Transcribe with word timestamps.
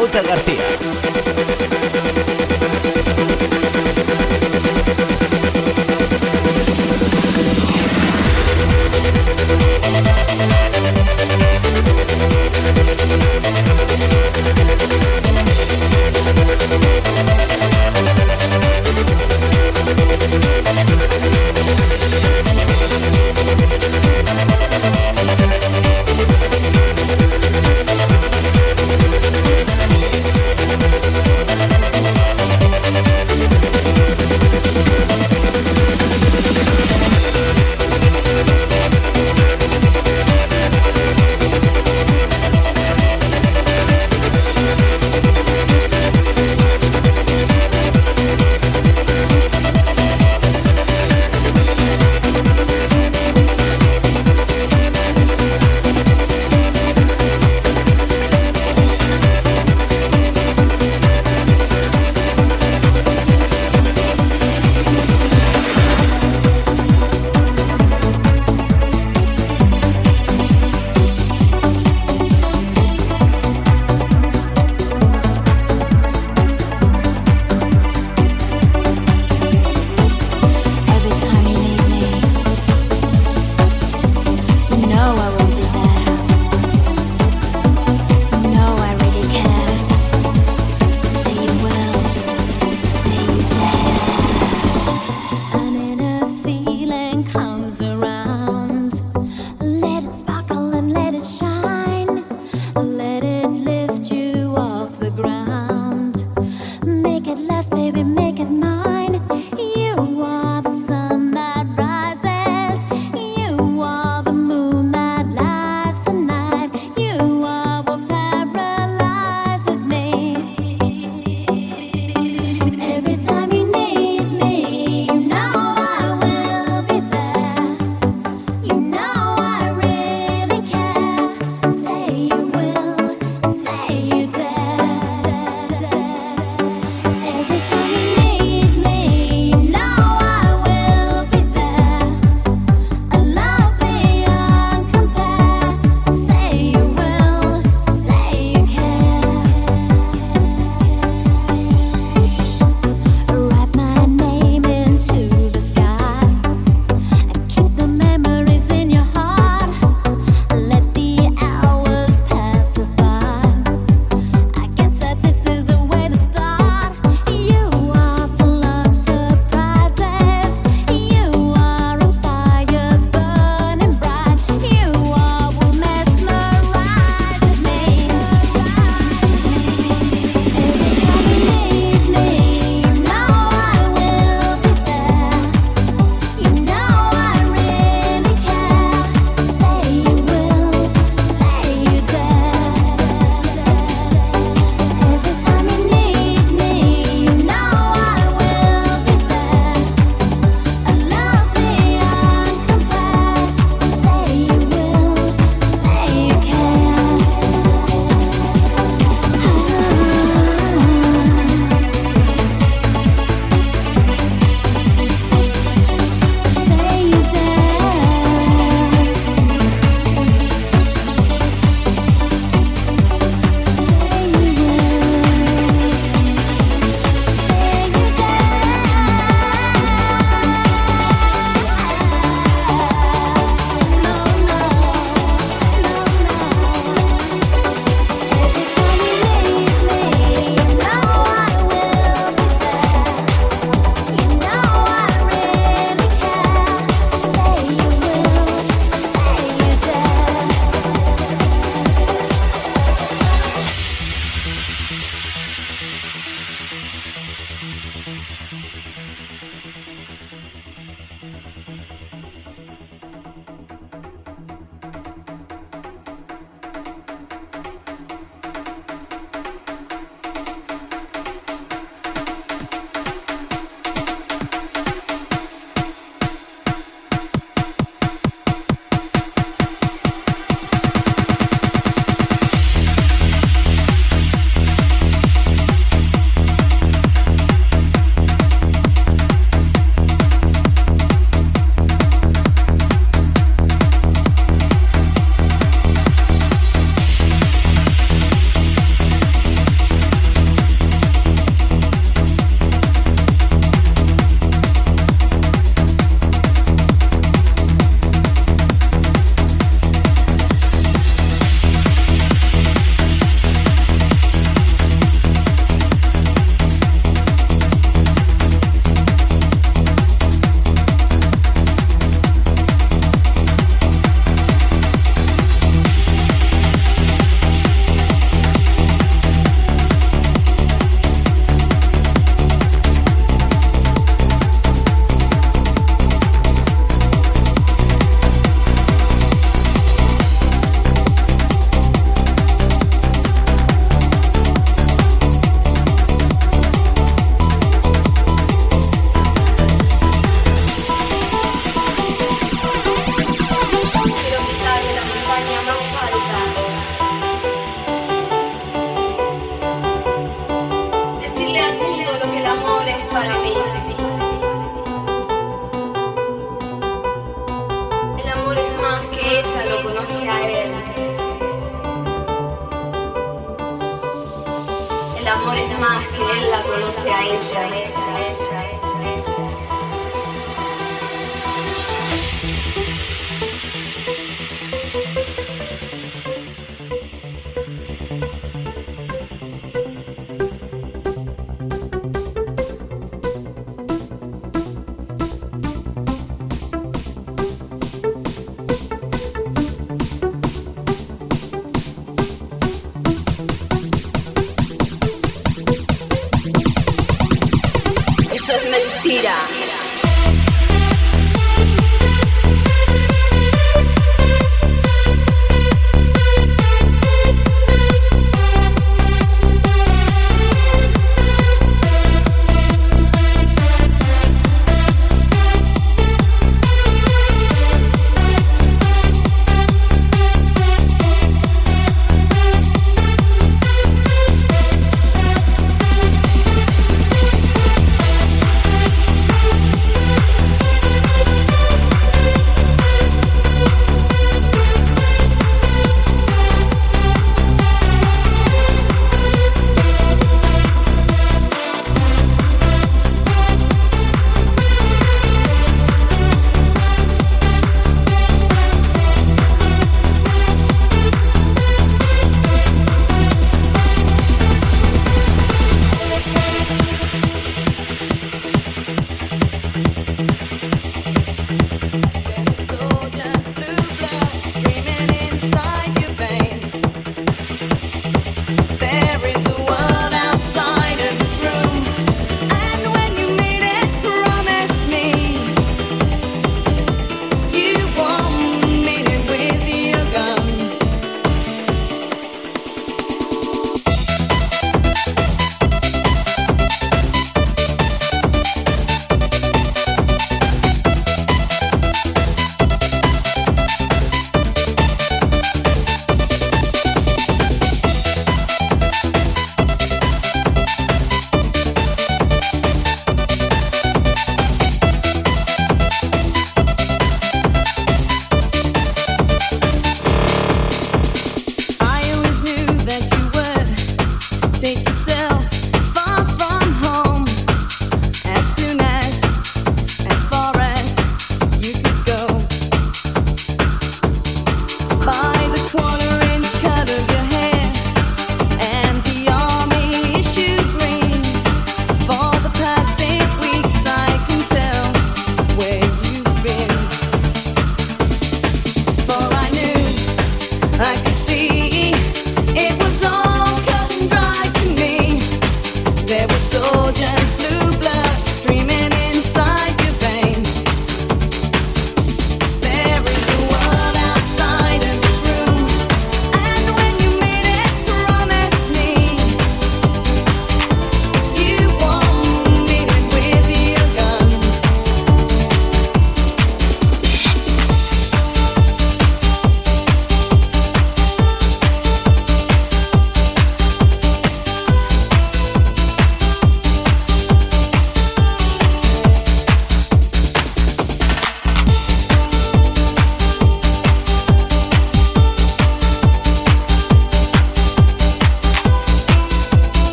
J. 0.00 0.22
García. 0.22 1.29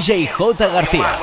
DJ 0.00 0.24
J. 0.24 0.56
García. 0.56 1.20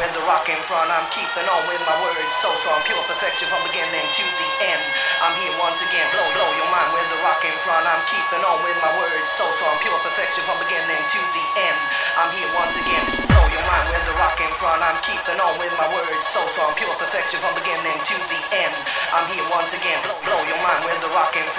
I'm 14.87 15.01
keeping 15.03 15.39
on 15.41 15.57
with 15.57 15.73
my 15.73 15.87
words. 15.89 16.23
So 16.29 16.45
strong, 16.53 16.71
pure 16.77 16.95
perfection 17.01 17.41
from 17.41 17.53
beginning 17.57 17.97
to 18.07 18.15
the 18.29 18.39
end. 18.53 18.75
I'm 19.11 19.25
here 19.27 19.43
once 19.51 19.73
again, 19.73 19.99
blow, 20.05 20.16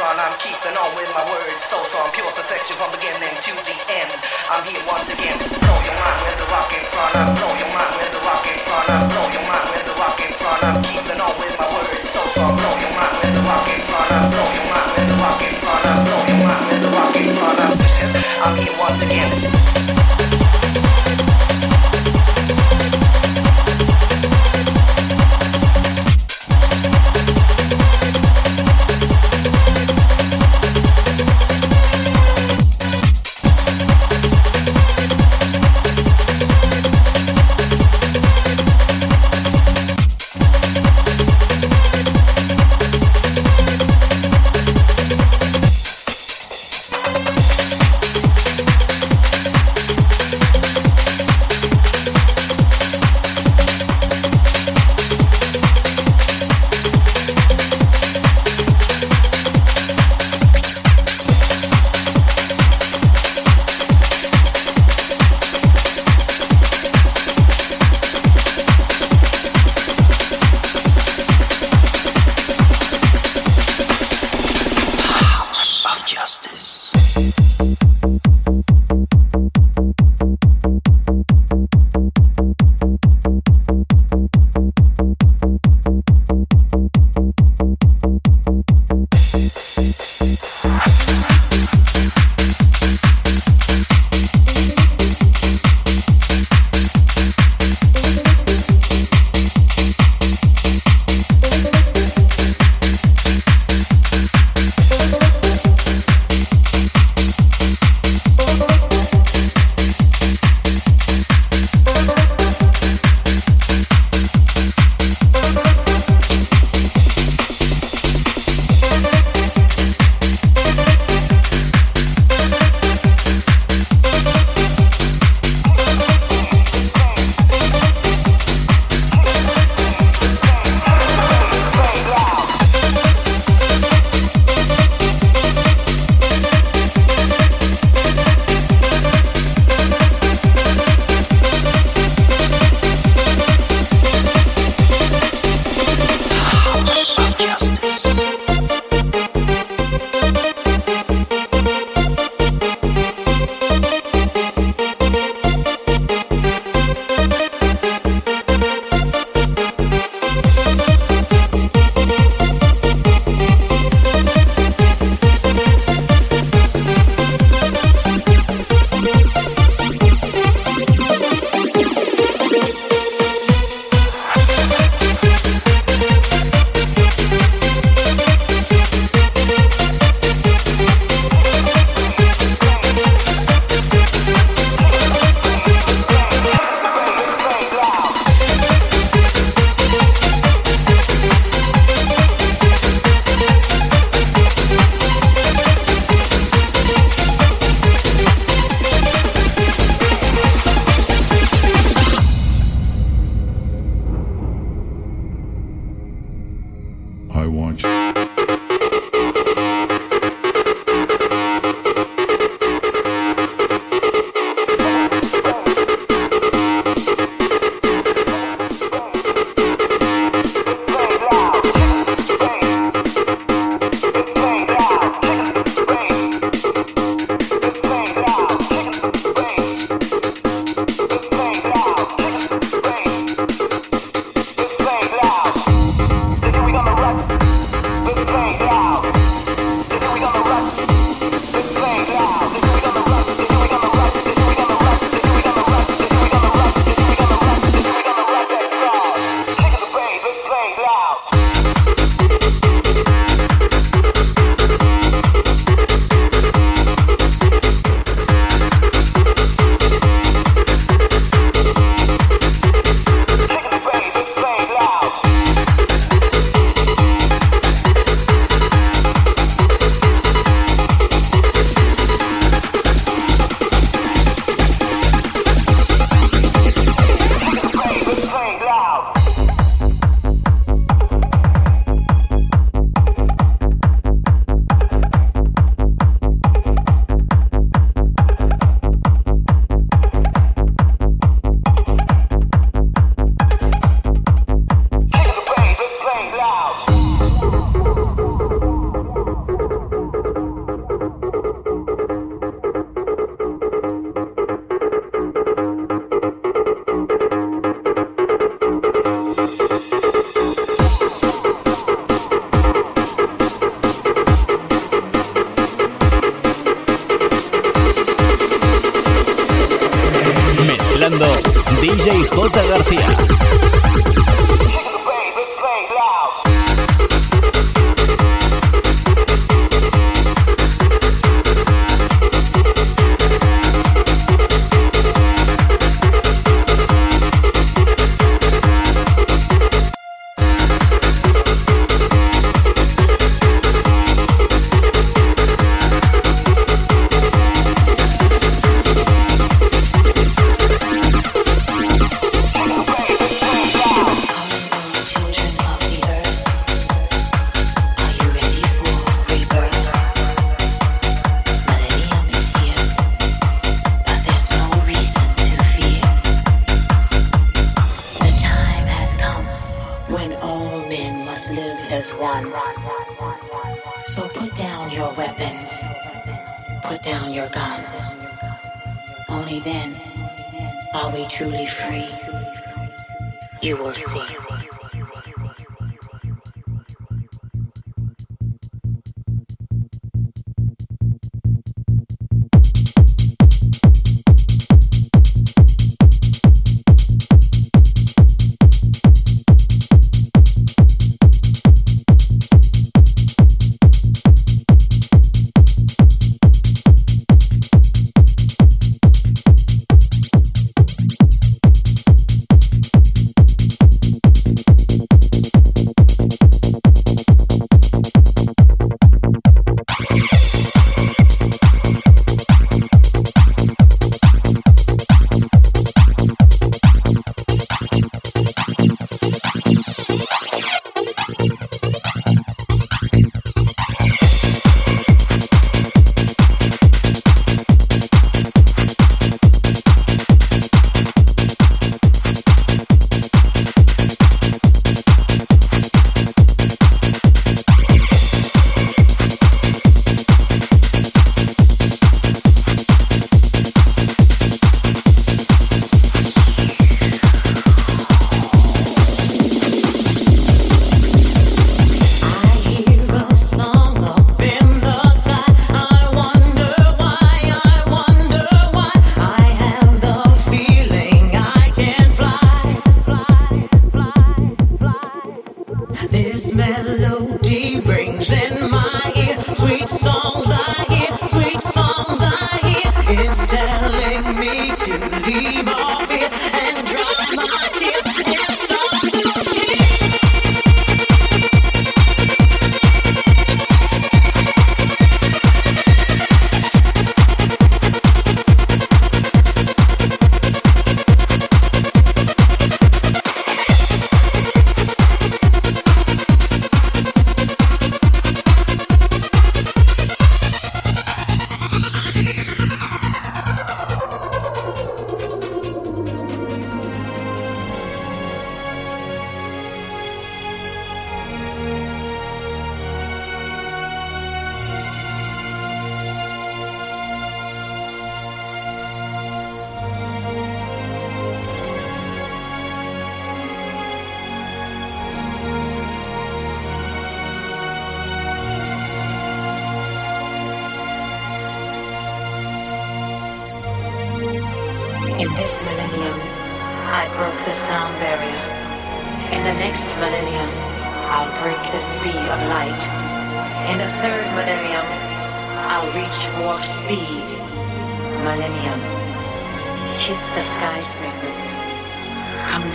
front. 0.08 0.20
I'm 0.24 0.36
keeping 0.40 0.76
on 0.76 0.88
with 0.96 1.10
my 1.12 1.24
words 1.28 1.60
so 1.68 1.76
strong, 1.84 2.08
pure 2.16 2.32
perfection 2.32 2.76
from 2.80 2.88
beginning 2.96 3.28
to 3.28 3.52
the 3.52 3.76
end. 3.92 4.10
I'm 4.48 4.64
here 4.64 4.80
once 4.88 5.08
again, 5.12 5.36
blow 5.36 5.78
your 5.84 5.96
mind 6.00 6.18
with 6.24 6.36
the 6.40 6.48
rock 6.48 6.70
in 6.72 6.84
front. 6.88 7.12
I'm 7.12 7.30
blow 7.36 7.52
your 7.52 7.68
mind 7.76 7.92
with 8.00 8.12
the 8.16 8.20
rock 8.24 8.44
in 8.48 8.58
front. 8.64 8.88
I'm 8.88 9.04
blow 9.12 9.28
your 9.28 9.44
mind 9.44 9.66
with 9.68 9.84
the 9.84 9.94
rock 10.00 10.18
in 10.24 10.32
front. 10.40 10.60
I'm 10.64 10.80
keeping 10.80 11.20
on 11.20 11.32
with 11.36 11.54
my 11.60 11.68
words 11.68 12.08
so 12.08 12.22
strong, 12.32 12.56
blow 12.56 12.74
your 12.80 12.92
mind 12.96 13.14
with 13.20 13.34
the 13.36 13.42
rock 13.44 13.68
in 13.68 13.80
front. 13.84 14.08
I'm 14.08 14.26
blow 14.32 14.48
your 14.56 14.66
mind 14.72 14.88
with 14.96 15.08
the 15.12 15.16
rock 15.20 15.40
in 15.44 15.54
front. 15.60 15.82
I'm 15.84 16.00
blow 16.08 16.22
your 16.24 16.40
mind 16.40 16.62
with 16.72 16.80
the 16.80 16.90
rock 16.96 17.14
in 17.20 17.28
front. 17.36 17.58
I'm, 17.60 17.72
I'm 18.48 18.54
here 18.56 18.76
once 18.80 19.00
again. 19.04 19.97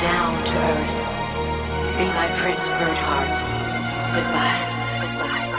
down 0.04 0.44
to 0.44 0.56
earth. 0.58 1.98
Be 1.98 2.06
my 2.20 2.28
Prince 2.42 2.68
Birdheart. 2.78 3.36
Goodbye. 4.14 4.60
Goodbye. 5.00 5.53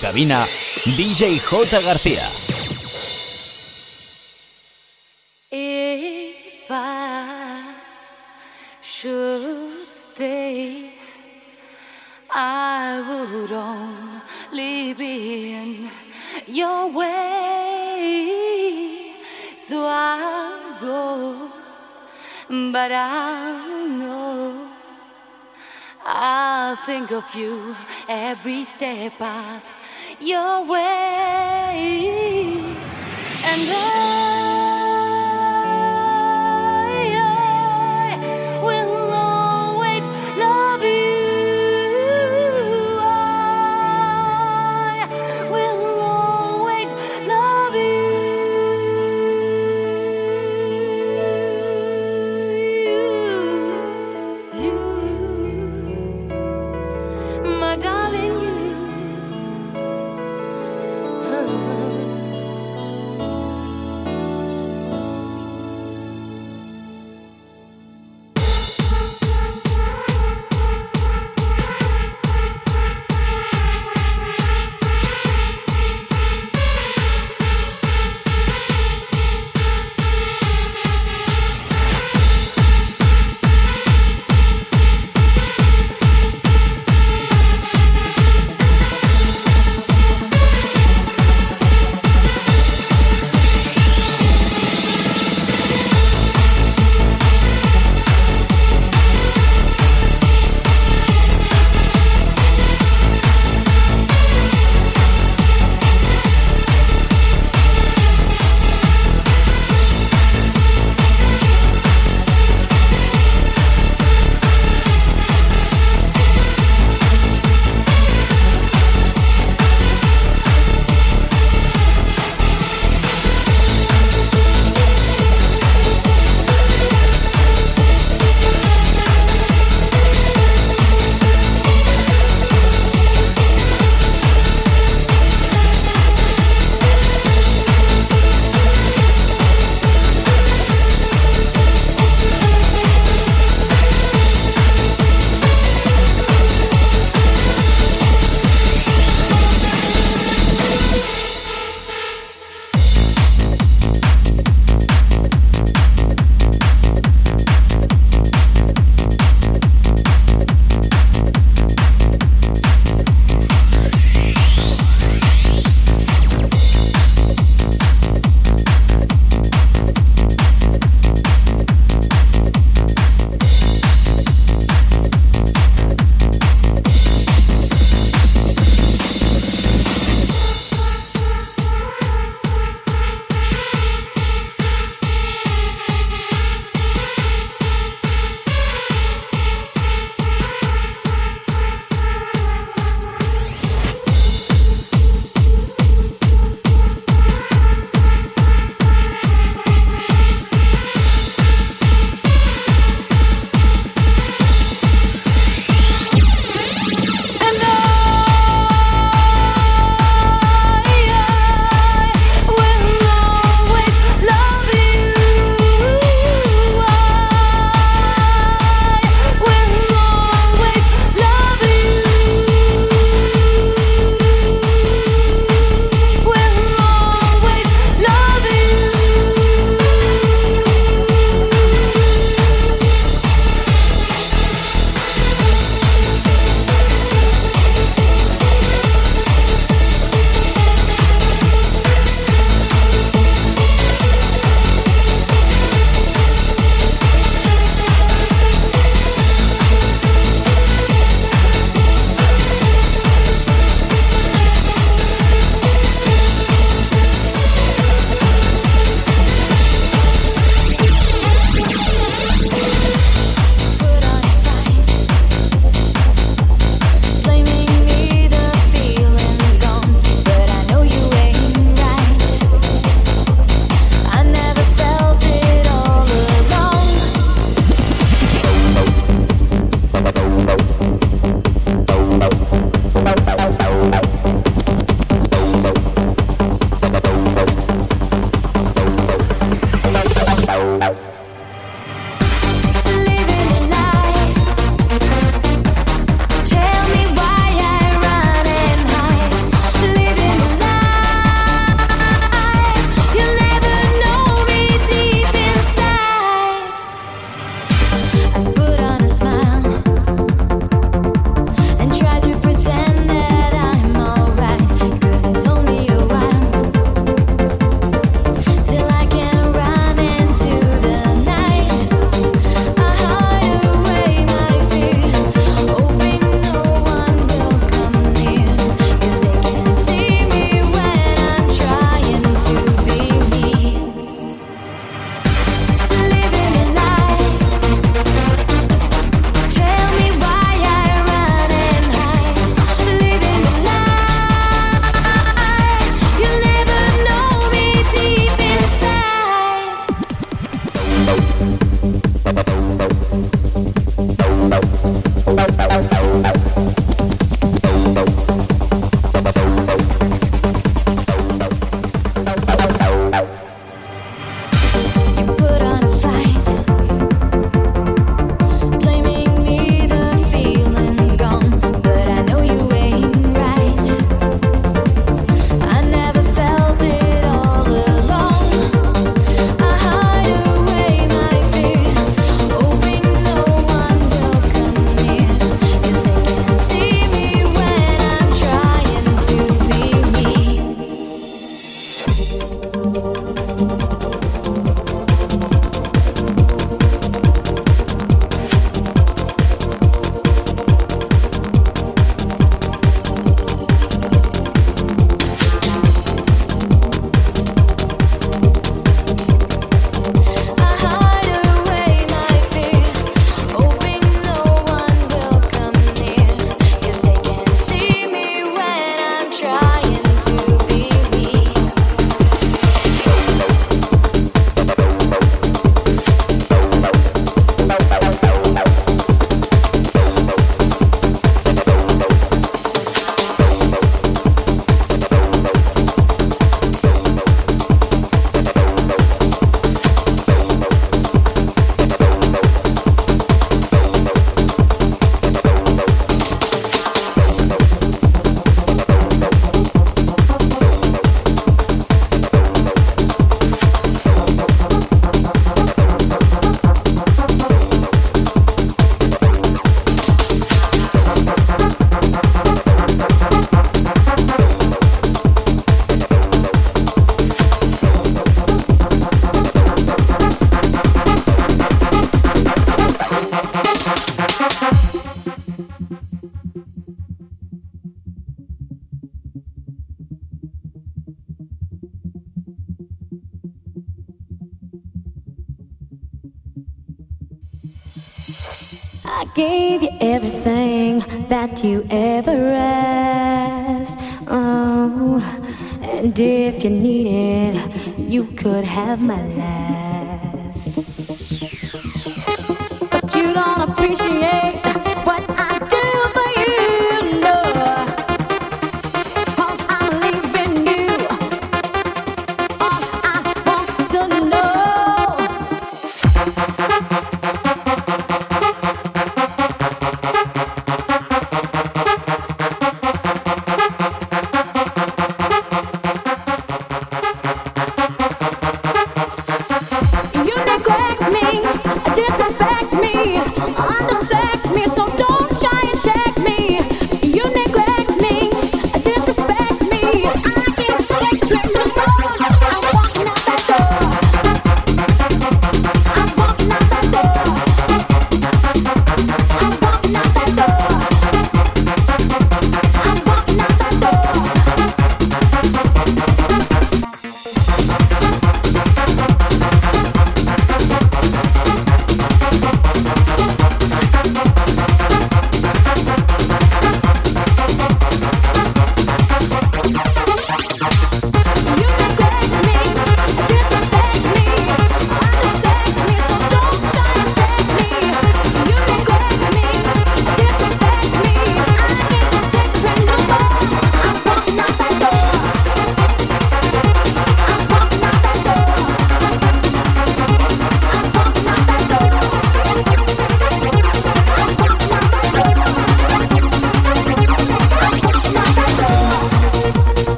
Cabina, 0.00 0.46
DJ 0.84 1.38
J. 1.38 1.80
García. 1.82 2.22
If 5.50 6.70
I 6.70 7.74
should 8.80 9.86
stay, 10.12 10.92
I 12.30 13.02
would 13.08 13.52
only 13.52 14.94
be 14.94 15.52
in 15.52 15.90
your 16.46 16.90
way. 16.92 17.94
So 19.66 19.84
I'll 19.84 20.80
go, 20.80 21.50
but 22.48 22.92
I 22.92 23.86
know 23.88 24.68
I'll 26.04 26.76
think 26.76 27.10
of 27.10 27.34
you 27.34 27.74
every 28.08 28.64
step 28.64 29.20
of 29.20 29.77
your 30.20 30.64
way. 30.66 32.08
And 33.44 33.68
I, 33.70 33.97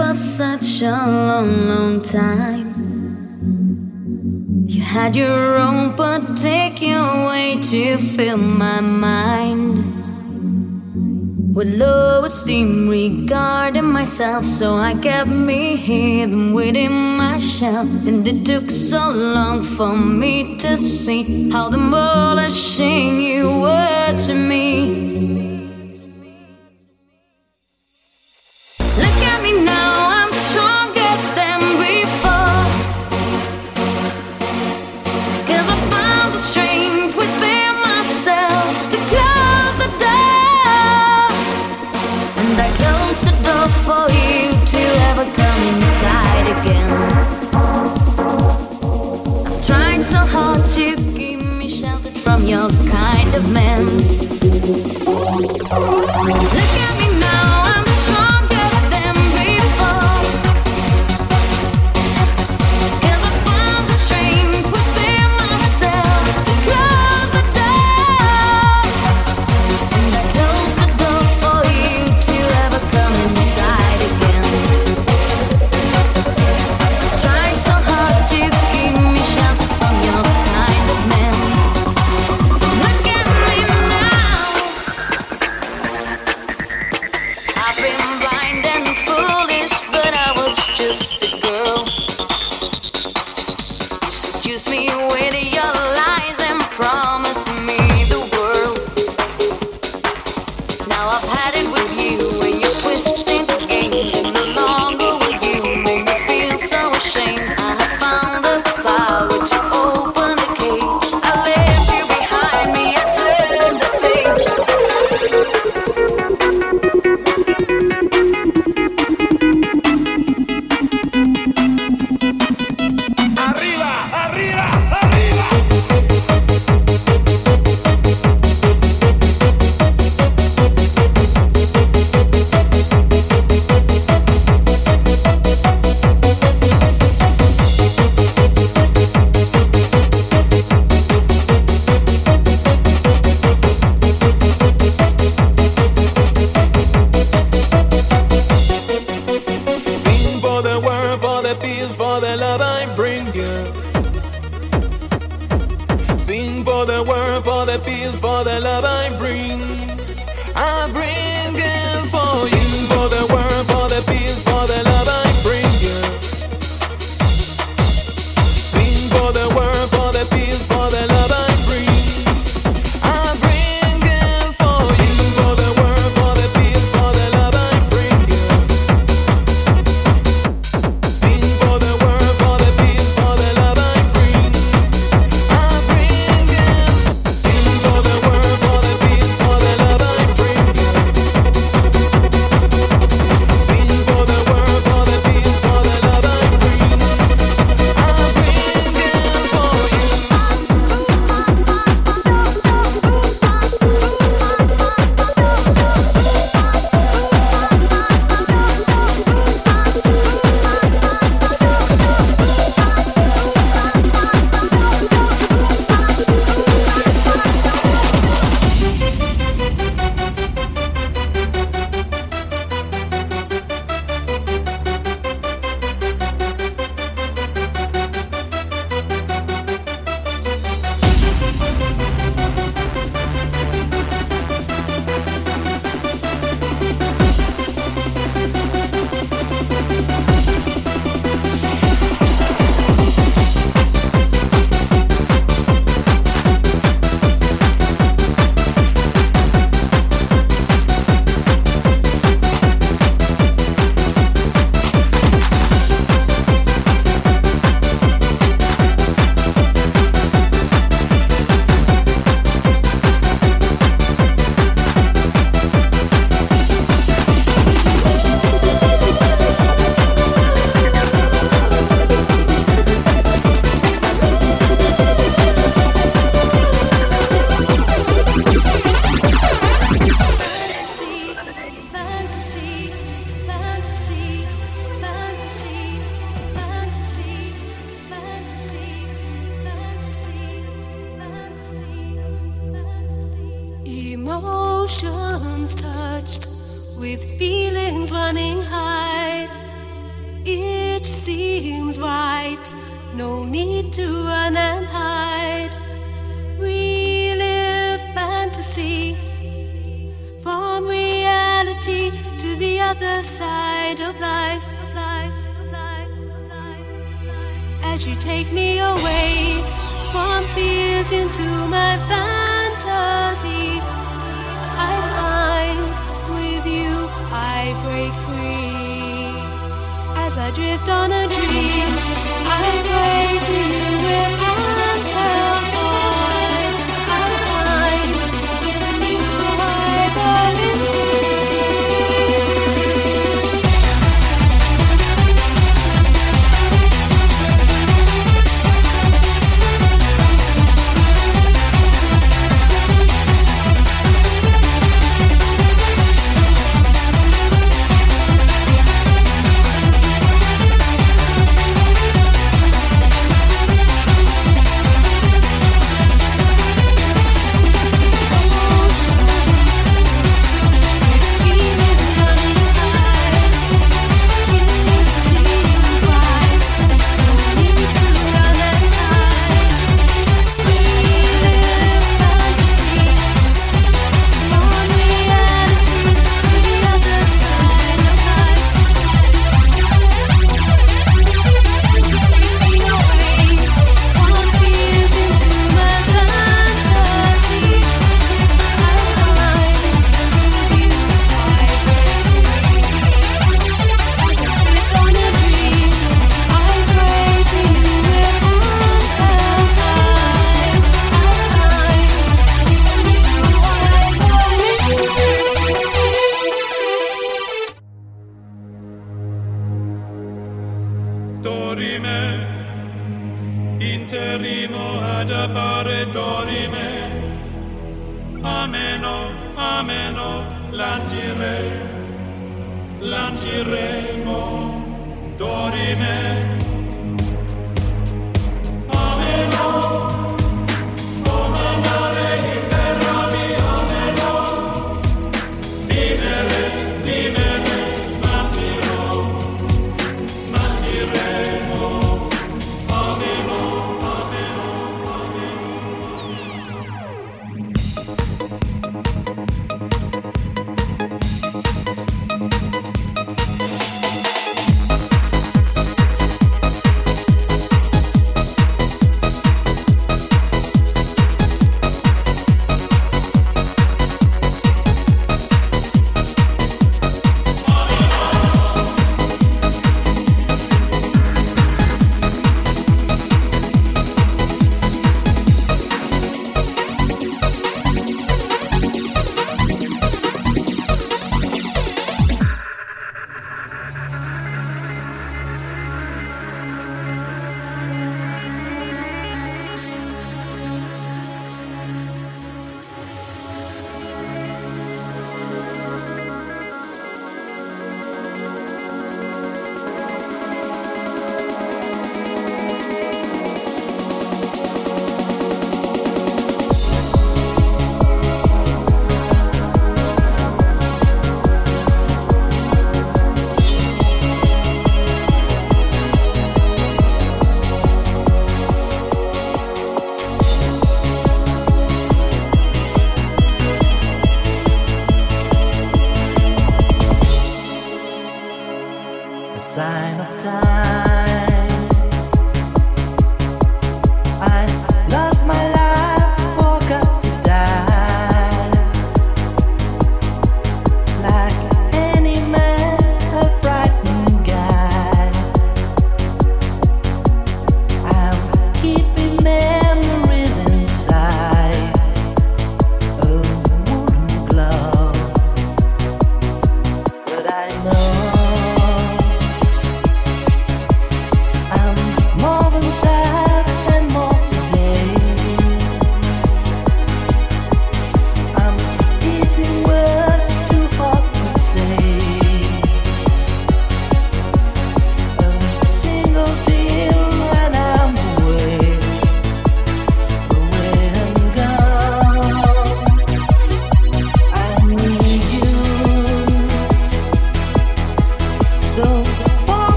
for 0.00 0.14
such 0.14 0.82
a 0.82 0.96
long, 1.28 1.50
long 1.68 2.00
time. 2.00 2.68
You 4.66 4.80
had 4.82 5.14
your 5.14 5.58
own, 5.58 5.94
but 5.96 6.22
way 7.28 7.58
to 7.70 7.98
fill 7.98 8.38
my 8.38 8.80
mind. 8.80 9.74
With 11.54 11.70
low 11.74 12.24
esteem 12.24 12.88
regarding 12.88 13.90
myself, 13.98 14.44
so 14.44 14.76
I 14.76 14.94
kept 14.94 15.30
me 15.50 15.76
hidden 15.76 16.54
within 16.54 16.94
my 17.18 17.36
shell. 17.38 17.86
And 18.08 18.26
it 18.26 18.46
took 18.46 18.70
so 18.70 19.02
long 19.10 19.62
for 19.62 19.94
me 19.96 20.56
to 20.58 20.76
see 20.76 21.50
how 21.50 21.68
demolishing 21.68 23.20
you 23.20 23.44
were 23.64 24.16
to 24.26 24.34
me. 24.34 25.09